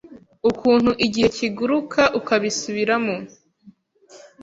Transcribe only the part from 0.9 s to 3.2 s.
igihe kigurukas ukabisubiramo